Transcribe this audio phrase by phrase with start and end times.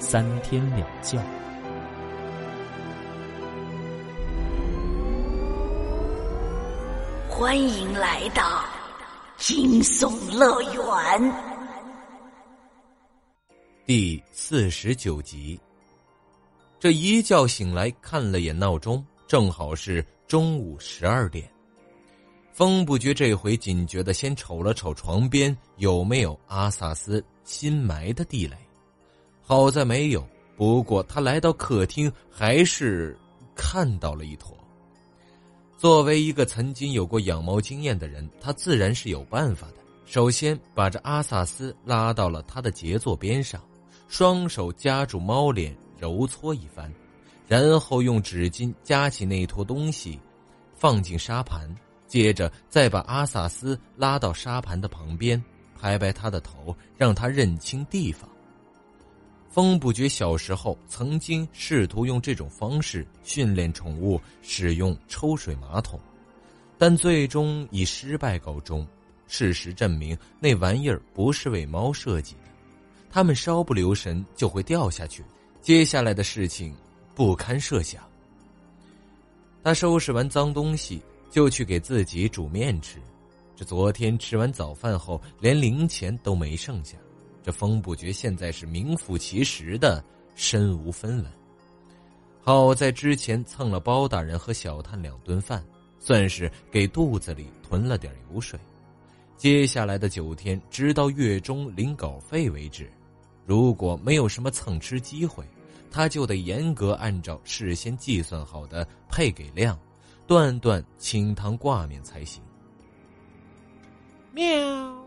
[0.00, 1.22] 三天两觉。
[7.28, 8.64] 欢迎来到
[9.36, 11.32] 惊悚乐园
[13.84, 15.60] 第四十九集。
[16.78, 21.46] 这一觉醒来，看了眼闹钟，正好是中午十二点。
[22.52, 28.56] 风不觉这回警觉的先瞅了瞅床边有没有阿萨斯新埋的地雷，
[29.50, 30.24] 好在没有。
[30.56, 33.18] 不过他来到客厅，还是
[33.56, 34.56] 看到了一坨。
[35.76, 39.78] 作为一个曾经有过养猫经验的人，他自然是有办法的。
[40.06, 43.60] 首先把这阿萨斯拉到了他的杰作边上，
[44.06, 46.88] 双手夹住猫脸揉搓一番，
[47.48, 50.20] 然后用纸巾夹起那坨东西，
[50.76, 51.68] 放进沙盘。
[52.06, 55.42] 接着再把阿萨斯拉到沙盘的旁边，
[55.76, 58.30] 拍拍他的头，让他认清地方。
[59.50, 66.00] 风不觉小时候曾经试图用这种方式训练宠物使用抽水马桶，
[66.78, 68.86] 但最终以失败告终。
[69.26, 72.50] 事实证明，那玩意儿不是为猫设计的，
[73.10, 75.22] 它们稍不留神就会掉下去。
[75.60, 76.74] 接下来的事情
[77.14, 78.02] 不堪设想。
[79.62, 81.02] 他收拾完脏东西。
[81.30, 82.98] 就去给自己煮面吃，
[83.54, 86.98] 这昨天吃完早饭后，连零钱都没剩下。
[87.50, 90.04] 这风不觉现在是名副其实的
[90.36, 91.26] 身无分文。
[92.40, 95.64] 好在之前蹭了包大人和小探两顿饭，
[95.98, 98.56] 算是给肚子里囤了点油水。
[99.36, 102.88] 接下来的九天，直到月中领稿费为止。
[103.44, 105.44] 如果没有什么蹭吃机会，
[105.90, 109.76] 他就得严格按照事先计算好的配给量。
[110.24, 112.40] 断断清汤挂面才行。
[114.32, 114.99] 喵！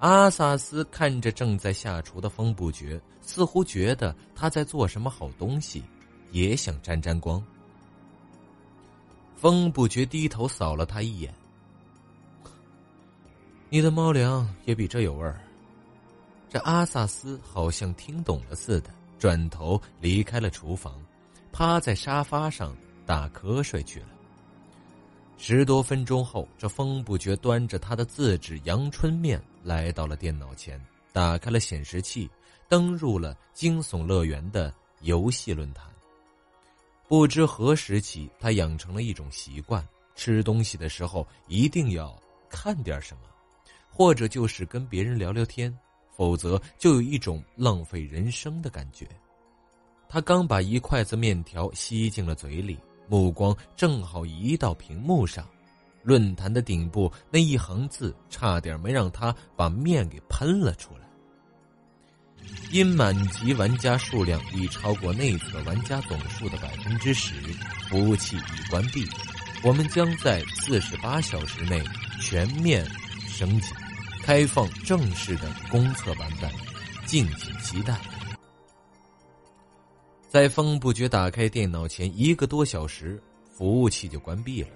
[0.00, 5.82] 阿萨斯看着正在下厨的风不觉，似乎觉得他在做什么好东西，
[6.32, 7.42] 也想沾沾光。
[9.36, 11.32] 风不觉低头扫了他一眼
[13.70, 15.40] ：“你的猫粮也比这有味儿。”
[16.50, 21.00] 这阿萨斯好像听懂了似的，转头离开了厨房，
[21.52, 22.76] 趴在沙发上。
[23.06, 24.09] 打瞌睡去了。
[25.42, 30.78] 十多分钟后，这风不觉端着他的自制阳春面来到了电脑前，
[31.14, 32.28] 打开了显示器，
[32.68, 35.86] 登入了惊悚乐园的游戏论坛。
[37.08, 39.82] 不知何时起，他养成了一种习惯：
[40.14, 42.14] 吃东西的时候一定要
[42.50, 43.22] 看点什么，
[43.88, 45.74] 或者就是跟别人聊聊天，
[46.14, 49.08] 否则就有一种浪费人生的感觉。
[50.06, 52.78] 他刚把一筷子面条吸进了嘴里。
[53.10, 55.44] 目光正好移到屏幕上，
[56.04, 61.00] 论坛的顶部那一行字差点没让他把面给喷了出来。
[62.70, 67.34] 因满级玩家数量已超过内测玩家总数的百分之十，
[67.88, 69.04] 服务器已关闭。
[69.64, 71.82] 我们将在四十八小时内
[72.20, 72.88] 全面
[73.26, 73.72] 升级，
[74.22, 76.48] 开放正式的公测版本，
[77.06, 77.98] 敬请期待。
[80.30, 83.20] 在风不觉打开电脑前一个多小时，
[83.52, 84.68] 服务器就关闭了。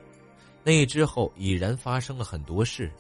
[0.65, 2.91] 那之后已然发生了很多事。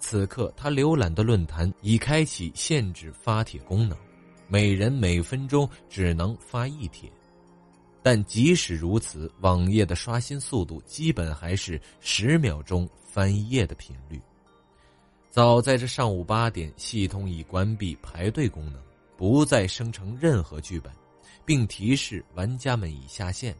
[0.00, 3.96] 此刻他浏览的论坛已开启限制发帖功能，
[4.48, 7.08] 每人每分钟只能发一帖。
[8.02, 14.20] 但即使如此，网页的刷新速度基本还是十秒钟翻页的频率。
[15.30, 18.82] 早在这上午八点，系统已关闭排队功能，
[19.16, 20.92] 不再生成任何剧本。
[21.44, 23.54] 并提示玩家们已下线。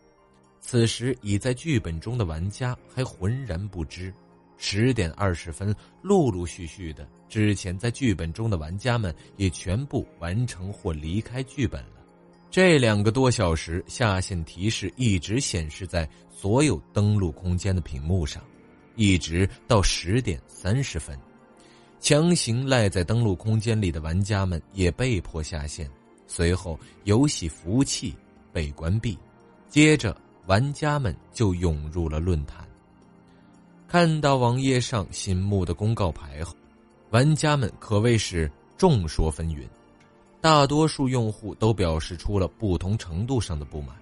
[0.61, 4.13] 此时已在剧本中的玩家还浑然不知。
[4.57, 11.97] 十点二十分，陆陆续续的之前在剧本中的玩家们也全部完成或离开剧本了。
[12.49, 18.41] 这两个多小时，下线提示一直显示在所有登录空间的屏幕上，
[18.95, 21.19] 一直到十点三十分，
[21.99, 25.91] 强行赖在登录空间里的玩家们也被迫下线。
[26.35, 28.15] 随后，游戏服务器
[28.55, 29.19] 被关闭，
[29.69, 32.67] 接着玩家们就涌入了论坛。
[33.87, 36.57] 看到网页上醒目的公告牌后，
[37.11, 39.69] 玩家们可谓是众说纷纭。
[40.41, 43.95] 大多数用户都表示出了不同程度上的不满。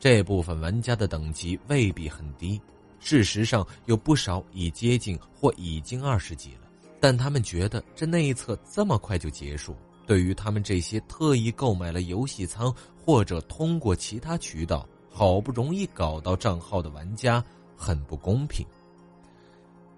[0.00, 2.58] 这部分玩家的等级未必很低，
[3.00, 6.60] 事实上有不少已接近或已经二十级了。
[6.98, 9.76] 但他们觉得这内测这么快就结束，
[10.06, 12.72] 对于他们这些特意购买了游戏仓
[13.04, 17.44] 或者通过其他渠道好不容易搞到账号的玩家
[17.76, 18.64] 很不公平。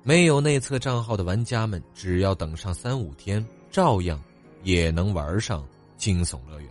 [0.02, 4.18] 没有内测账号的玩家们，只要等上三五天，照样
[4.62, 5.66] 也能玩上
[5.98, 6.70] 惊悚乐园。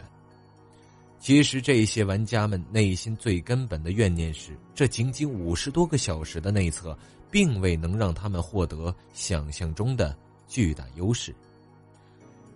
[1.19, 6.97] 其实，这些玩家们内心最根本的怨念是，这仅仅五十多个小时的内测，
[7.29, 10.15] 并未能让他们获得想象中的
[10.47, 11.35] 巨大优势。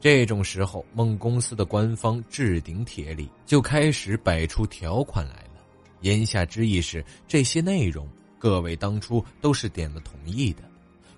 [0.02, 5.62] 这种时候，梦公司的官方置顶帖里就开始摆出条款来了，
[6.02, 8.10] 言下之意是这些内容。
[8.40, 10.64] 各位当初都是点了同意的，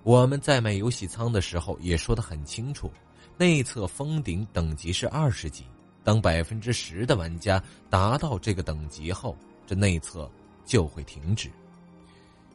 [0.03, 2.91] 我们在卖游戏仓的时候也说得很清楚，
[3.37, 5.63] 内测封顶等级是二十级，
[6.03, 9.33] 当百分之十的玩家达到这个等级后，
[9.65, 10.29] 这内测
[10.65, 11.49] 就会停止。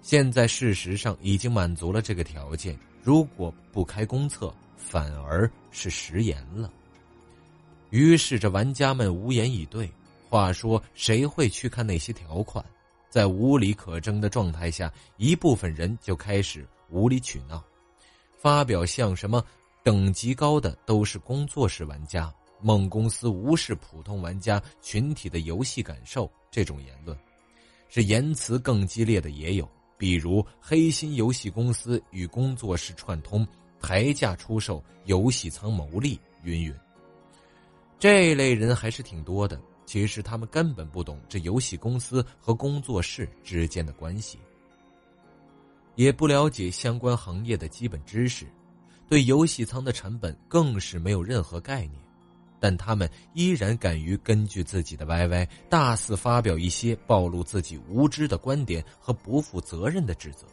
[0.03, 6.73] 现在事实上已经满足了这个条件，如果不开公测，反而是食言了。
[7.91, 9.91] 于是这玩家们无言以对。
[10.31, 12.65] 话说，谁会去看那些条款？
[13.09, 17.65] 在无理可争的状态下，一部分人就开始无理取闹，
[18.37, 19.43] 发表像什么
[19.83, 22.31] 等级高的都是工作室玩家，
[22.61, 27.19] 梦公司无视普通玩家群体的游戏感受这种言论。
[27.89, 29.67] 是言辞更激烈的也有，
[29.97, 33.49] 比如黑心游戏公司与工作室串通，
[33.81, 36.75] 抬价出售游戏仓牟利，云云。
[37.99, 39.61] 这类人还是挺多的。
[39.87, 44.39] 其实他们根本不懂这游戏公司和工作室之间的关系，
[45.95, 48.47] 也不了解相关行业的基本知识，
[49.09, 51.93] 对游戏仓的成本更是没有任何概念。
[52.61, 60.47] 但他们依然敢于根据自己的 YY 大肆发表一些暴露自己无知的观点和不负责任的指责，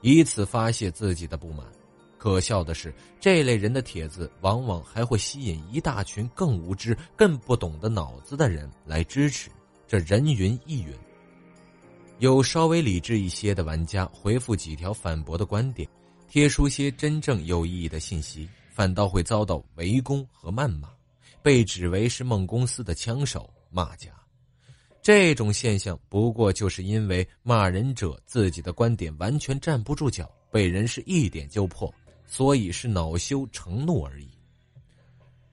[0.00, 1.66] 以此发泄自己的不满。
[2.24, 2.90] 可笑的是，
[3.20, 9.50] 这类人的帖子往往还会吸引一大群更无知、更不懂得脑子的人来支持，
[9.86, 10.90] 这人云亦云。
[12.20, 15.86] 有稍微理智一些的玩家回复几条反驳的观点，
[16.26, 20.88] 贴出些真正有意义的信息，反倒会遭到围攻和谩骂，
[21.42, 24.08] 被指为是梦公司的枪手、骂家。
[25.02, 31.94] 这种现象不过就是因为骂人者自己的观点完全站不住脚，被人是一点就破。
[32.26, 34.28] 所以是恼羞成怒而已。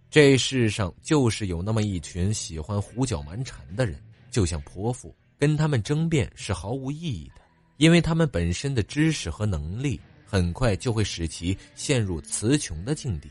[0.10, 3.98] 这世上就是有那么一群喜欢胡搅蛮缠的人，
[4.30, 7.42] 就像泼妇，跟他们争辩是毫无意义的，
[7.78, 13.30] 因为他们本身的知识和能力很快就会使其陷入词穷的境地。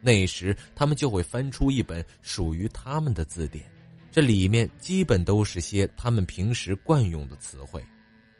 [0.00, 3.64] 那时他们就会翻出一本属于他们的字典，
[4.12, 7.82] 这里面基本都是些他们平时惯用的词汇，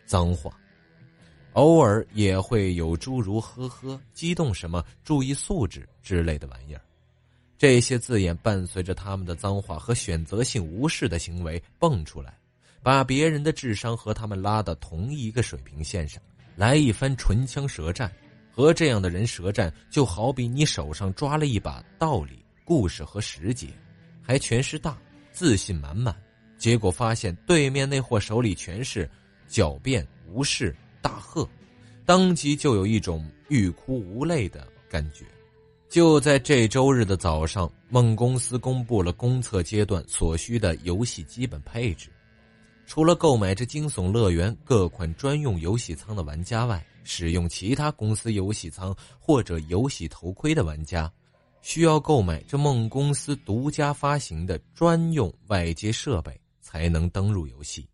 [0.04, 0.52] 脏话。
[1.58, 6.80] 偶尔也会有诸如“呵呵”“激动什么”“注意素质”之类的玩意儿，
[7.58, 12.38] 这些字眼伴随着他们的脏话和选择性无视的行为蹦出来，
[12.80, 16.22] 把别人的智商和他们拉到同一个水平线上，
[16.54, 18.08] 来一番唇枪舌战。
[18.52, 23.66] 和这样的人舌战，就好比你手上抓了一把道理、故事和时节，
[24.22, 24.96] 还全是大，
[25.32, 26.14] 自信满满，
[26.56, 29.10] 结果发现对面那货手里全是
[29.50, 30.72] 狡辩、无视。
[31.08, 31.48] 大喝，
[32.04, 35.24] 当即就有一种欲哭无泪的感觉。
[35.88, 42.10] 就在这周日的早上，梦公司公布了公测阶段所需的游戏基本配置。
[42.86, 51.10] 除了购买这惊悚乐园各款专用游戏仓的玩家外，使用其他公司游戏仓或者游戏头盔的玩家，
[51.62, 57.88] 需要购买这梦公司独家发行的专用外接设备才能登入游戏。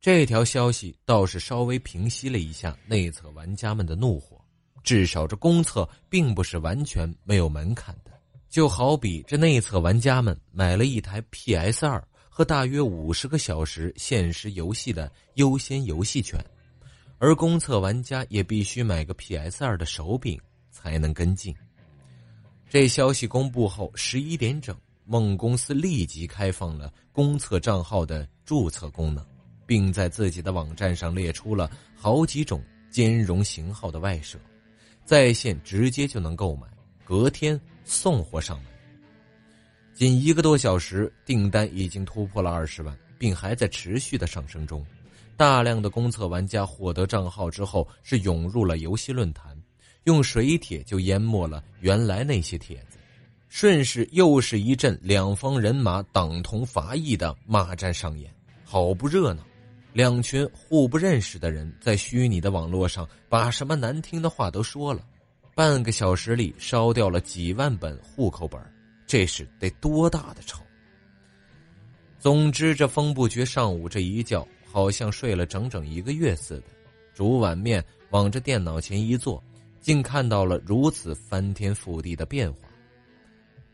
[0.00, 4.40] 这条消息倒是稍微平息了一下内测玩家们的怒火，
[4.84, 8.12] 至少这公测并不是完全没有门槛的。
[8.48, 16.38] 就好比这内测玩家们买了一台 PS 二和大约五十个小时限时游戏的优先游戏权，
[17.18, 20.40] 而公测玩家也必须买个 PS 二的手柄
[20.70, 21.52] 才能跟进。
[22.70, 29.26] 这消息公布后，十一点整，梦公司立即开放了公测账号的注册功能。
[29.68, 34.38] 并在自己的网站上列出了好几种兼容型号的外设，
[35.04, 36.66] 在线直接就能购买，
[37.04, 38.66] 隔天送货上门。
[39.92, 44.82] 仅一个多小时，订单已经突破了二十万，并还在持续的上升中。
[45.36, 49.54] 大量的公测玩家获得账号之后，是涌入了游戏论坛，
[50.04, 52.96] 用水帖就淹没了原来那些帖子。
[53.50, 58.32] 顺势又是一阵两方人马党同伐异的骂战上演，
[58.64, 59.42] 好不热闹。
[59.92, 65.04] 两群互不认识的人在虚拟的网络上把什么难听的话都说了，
[65.54, 68.60] 半个小时里烧掉了几万本户口本，
[69.06, 70.62] 这是得多大的仇！
[72.18, 76.64] 总之，这风不觉上午这一觉好像睡了整整一个月似的，
[77.14, 79.42] 煮碗面往这电脑前一坐，
[79.80, 82.68] 竟看到了如此翻天覆地的变化。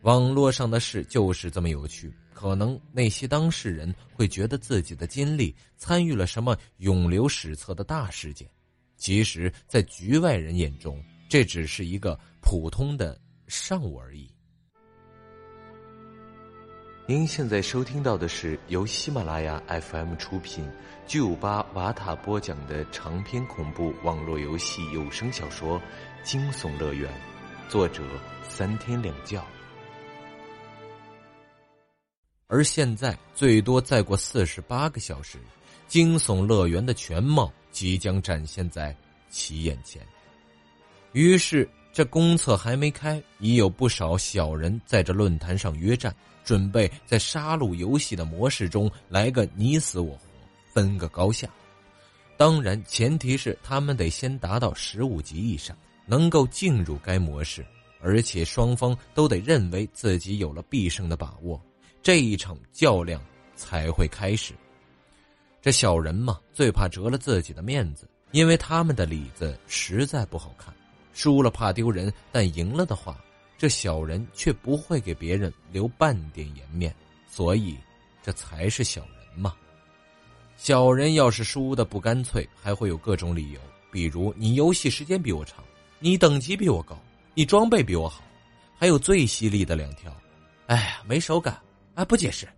[0.02, 2.12] 网络上的事就是这么有趣，
[2.44, 8.46] 可能那些当事人会觉得自己的经历参与了什么永留史册的大事件，
[8.98, 14.30] 其实，在局外人眼中，这只是一个普通的上午而已。
[17.06, 20.70] 您现在收听到的是由喜马拉雅 FM 出品、
[21.06, 25.80] 巨五八瓦塔播讲的长篇恐怖网络游戏有声小说
[26.22, 27.10] 《惊悚乐园》，
[27.70, 28.02] 作者
[28.42, 29.42] 三天两觉。
[32.46, 35.38] 而现在，最多再过四十八个小时，
[35.88, 38.94] 惊悚乐园的全貌即将展现在
[39.30, 40.00] 其眼前。
[41.12, 46.14] 于是，这公测还没开，已有不少小人在这论坛上约战。
[46.44, 50.20] 准备在杀戮游戏的模式中来个你死我活，
[50.74, 51.48] 分个高下。
[52.36, 55.74] 当然，前提是他们得先达到十五级以上，
[56.04, 57.64] 能够进入该模式，
[57.98, 61.58] 而且双方都得认为自己有了必胜的把握，
[62.04, 63.18] 这一场较量
[63.56, 64.52] 才会开始。
[65.62, 70.72] 这小人嘛，最怕折了自己的面子，因为他们的里子实在不好看，
[71.14, 73.18] 输了怕丢人，但赢了的话。
[73.56, 76.94] 这小人却不会给别人留半点颜面，
[77.26, 77.78] 所以
[78.22, 79.54] 这才是小人嘛。
[80.58, 85.64] 小人要是输的不干脆，还会有各种理由，比如你游戏时间比我长，
[86.00, 86.98] 你等级比我高，
[87.32, 88.22] 你装备比我好，
[88.76, 90.14] 还有最犀利的两条：
[90.66, 91.58] 哎呀，没手感，
[91.94, 92.48] 啊，不解释。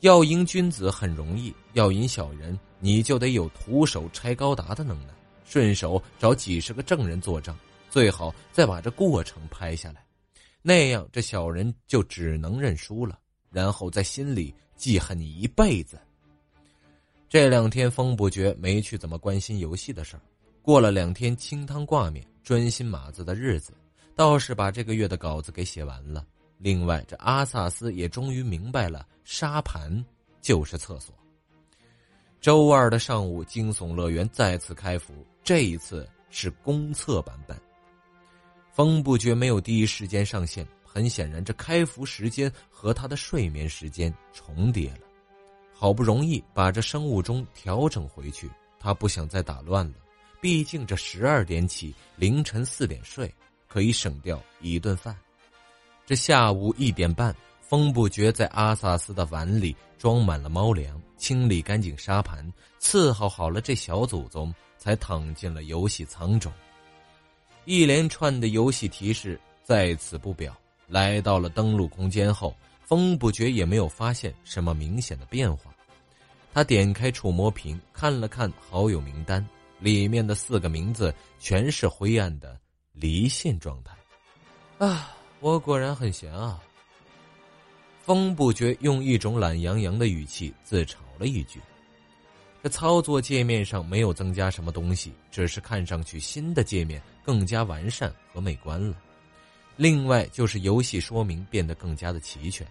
[0.00, 5.14] 要赢君子很容易，要赢小人，你就得有徒手拆高达的能耐，
[5.44, 7.56] 顺手找几十个证人作证。
[7.90, 10.04] 最好再把这过程拍下来，
[10.62, 13.18] 那样这小人就只能认输了，
[13.50, 15.98] 然后在心里记恨你一辈子。
[17.28, 20.22] 这两天风不绝没去怎么关心游戏的事儿，
[20.62, 23.72] 过了两天清汤挂面、专心码字的日子，
[24.14, 26.24] 倒是把这个月的稿子给写完了。
[26.58, 30.04] 另外，这阿萨斯也终于明白了，沙盘
[30.40, 31.14] 就是厕所。
[32.40, 37.56] 周二的上午，惊悚乐园再次开服，这一次是公测版本。
[38.72, 45.00] 风不觉没有第一时间上线，很显然这开服时间和他的睡眠时间重叠了。
[45.72, 48.50] 好不容易把这生物钟调整回去，
[48.80, 49.94] 他不想再打乱了。
[50.40, 53.32] 毕竟这十二点起，凌晨四点睡，
[53.66, 55.16] 可以省掉一顿饭。
[56.08, 62.50] 这下午一点半，风不觉在阿萨斯的碗里装满了猫粮，清理干净沙盘，
[62.80, 66.50] 伺候好了这小祖宗，才躺进了游戏舱中。
[67.66, 70.56] 一连串的游戏提示在此不表。
[70.86, 75.70] 来到了登录空间后，风不觉也没有发现什么明显的变化。
[76.54, 79.46] 他点开触摸屏，看了看好友名单，
[79.78, 82.58] 里面的四个名字全是灰暗的
[82.94, 83.92] 离线状态。
[84.78, 86.60] 啊，我果然很闲啊！
[88.02, 91.60] 风不觉用一种懒洋洋的语气自嘲了一句。
[92.62, 98.96] 这操作界面上没有增加什么东西，只是看上去新的界面更加完善和美观了。
[99.76, 102.66] 另外就是游戏说明变得更加的齐全。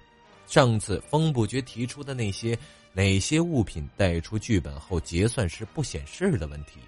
[0.46, 2.58] 上次风不觉提出的那些
[2.92, 6.80] 哪些物品带出剧本后结算时不显示的问题，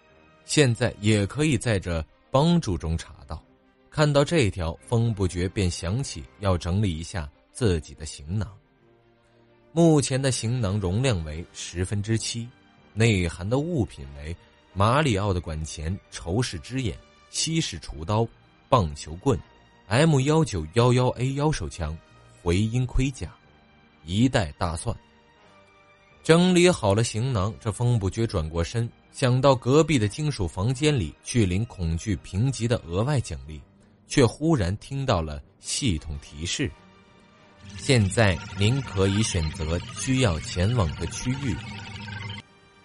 [0.44, 3.42] 现在也可以在这帮助中查到。
[4.00, 8.50] 看到这条，风不觉便想起要整理一下自己的行囊。
[9.74, 12.48] 目前的行囊容量为十分之七。
[12.94, 14.34] 内含的物品为
[14.74, 16.98] 马里奥的管钳、仇视之眼、
[17.30, 18.26] 西式厨刀、
[18.70, 19.38] 棒球棍、
[19.88, 21.94] M 幺九幺幺 A 腰手枪、
[22.42, 23.30] 回音盔甲、
[24.06, 24.96] 一袋大蒜。
[26.24, 33.62] 整理好了行囊，这风不觉转过身，想到隔壁的金属房间里去领恐惧评级的额外奖励，
[34.10, 36.70] 却忽然听到了系统提示：
[37.78, 41.56] 现在您可以选择需要前往的区域。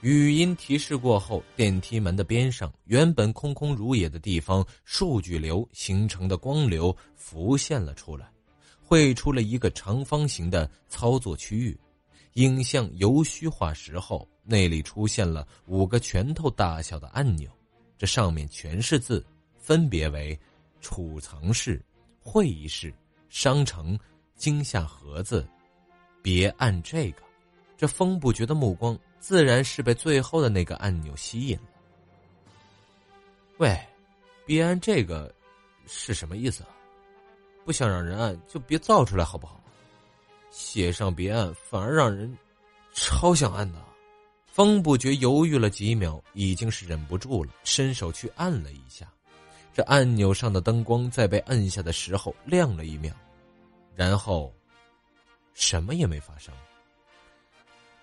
[0.03, 8.31] 语音提示过后，电梯门的边上，原本空空如也的地方，数据流形成的光流浮现了出来，
[8.83, 11.75] 绘出了一个长方形的操作区域。
[12.35, 17.49] 影像由虚化时后，那里出现了五个拳头大小的按钮，
[17.97, 19.25] 这上面全是字，
[19.57, 20.39] 分别为：
[20.85, 21.83] 储藏室、
[22.21, 22.93] 会议室、
[23.31, 23.99] 商城
[24.37, 25.49] 惊吓盒子，
[26.21, 27.23] 别按这个。
[27.75, 31.69] 这风不觉的目光自然是被最后的那个按钮吸引了。
[33.57, 33.81] 喂，
[34.45, 35.35] 别按这个，
[35.87, 36.69] 是什么意思啊？
[37.65, 39.59] 不想让人按就别造出来好不好？
[40.51, 42.37] 写上别按反而让人
[42.93, 43.83] 超想按的。
[44.47, 49.11] 风不觉犹豫了几秒，已经是忍不住了，伸手去按了一下。
[49.75, 53.13] 这按钮上的灯光在被摁下的时候亮了一秒，
[53.97, 54.55] 然后
[55.53, 56.55] 什么也没发生。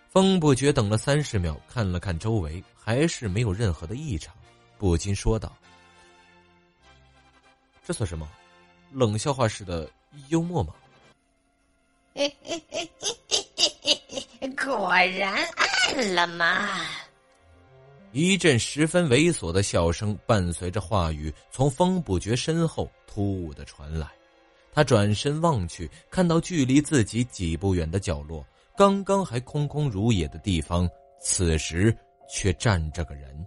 [0.10, 4.36] 风不觉等了三十秒，看了看周围，还是没有任何的异常，
[4.78, 5.56] 不禁说道
[7.86, 8.30] ：“这算什么？
[8.92, 9.90] 冷笑话式的
[10.28, 10.74] 幽默吗？”
[14.62, 16.68] 果然按了吗？
[18.14, 24.08] 一阵十分猥琐的笑声伴随着话语从风不觉身后突兀的传来，
[24.74, 30.90] 他转身望去，看到距离自己几步远的角落，刚刚还空空如也的地方，
[31.22, 31.96] 此时
[32.30, 33.46] 却站着个人。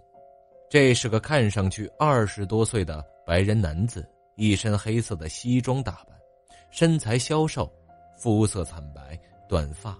[0.67, 6.17] 这是个看上去二十多岁的白人男子，一身黑色的西装打扮，
[6.71, 7.71] 身材消瘦，
[8.17, 9.95] 肤色惨白，短发，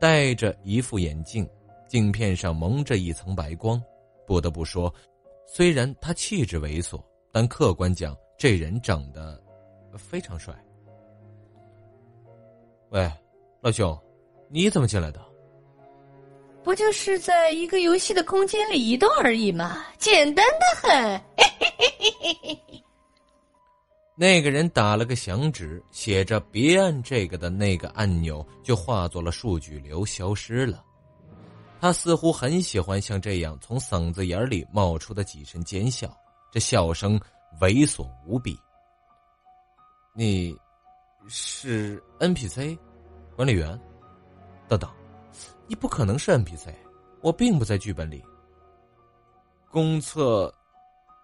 [0.00, 1.48] 戴着一副眼镜，
[1.86, 3.80] 镜片上蒙着一层白光。
[4.28, 4.92] 不得不说，
[5.46, 9.42] 虽然他气质猥琐，但客观讲，这人长得
[9.96, 10.54] 非常帅。
[12.90, 13.10] 喂，
[13.62, 13.98] 老兄，
[14.50, 15.18] 你怎么进来的？
[16.62, 19.86] 不就是在一个游戏的空间里移动而已吗？
[19.96, 21.20] 简单的很。
[24.14, 30.84] 那个人打了个响指，写着“别按这个”的那个按钮就化作了数据流，消失了。
[31.80, 36.08] 他似乎很喜欢像这样从嗓子眼里冒出的几声尖笑，
[36.50, 37.18] 这笑声
[37.60, 38.58] 猥琐无比。
[40.12, 40.56] 你，
[41.28, 42.76] 是 NPC，
[43.36, 43.78] 管理员，
[44.66, 44.90] 等等，
[45.66, 46.74] 你不可能是 NPC，
[47.20, 48.24] 我并不在剧本里。
[49.70, 50.52] 公测，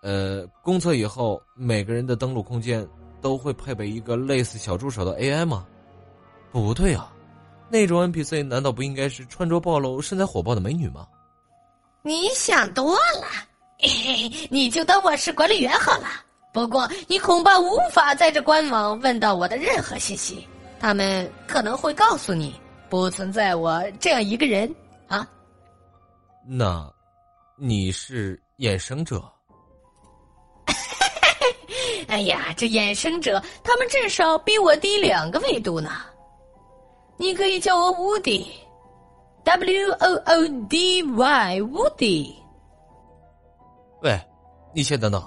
[0.02, 2.86] 呃，公测以后每个人的登录空间
[3.20, 5.66] 都会配备一个类似小助手的 AI 吗？
[6.52, 7.13] 不对啊。
[7.68, 11.06] 那种 NPC 难道不应该是穿着暴露、身材火爆的美女吗？
[12.02, 13.26] 你想多了，
[14.50, 16.08] 你就当我是管理员好了。
[16.52, 20.46] 不过你恐怕无法在这官网问到我的任何信息，
[20.78, 22.54] 他们可能会告诉你
[22.88, 24.72] 不存在我这样一个人
[25.08, 25.26] 啊。
[26.46, 26.88] 那，
[27.56, 29.24] 你是衍生者？
[32.06, 36.02] 哎呀，这衍生者他们至少比我低两个维度呢。
[37.16, 38.50] 你可以叫我乌迪
[39.44, 42.34] ，W O O D Y，乌迪。
[44.02, 44.20] 喂，
[44.74, 45.22] 你先等等，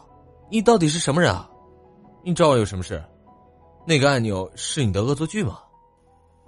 [0.49, 1.49] 你到底是什么人啊？
[2.23, 3.01] 你找我有什么事？
[3.85, 5.59] 那个按钮是你的恶作剧吗？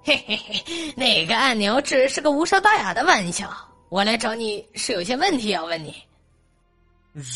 [0.04, 3.50] 嘿嘿嘿，那个按钮只是个无伤大雅的玩笑。
[3.90, 5.96] 我来找你是有些问题要问你。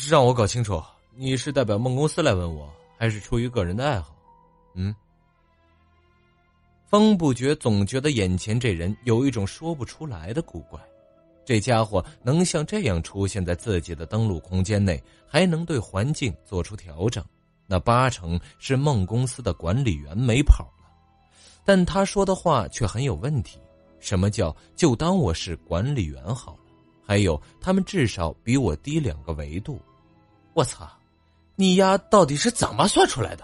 [0.10, 0.82] 让我搞清楚，
[1.16, 4.14] 你是代表梦公司来问我，还是出于个人的爱好？
[4.76, 4.94] 嗯。
[6.94, 10.80] 风不觉总觉得眼前这人有一种说不出来的古怪，
[11.44, 17.26] 这家伙能像这样出现在自己的登录空间内，还能对环境做出调整，
[17.66, 20.86] 那八成是梦公司的管理员没跑了。
[21.66, 23.58] 但他说的话却很有问题。
[24.00, 26.60] 什么叫就当我是管理员好了？
[27.04, 29.82] 还有他们至少比我低两个维度。
[30.54, 30.88] 我操，
[31.56, 33.44] 你丫到底是怎么算出来的？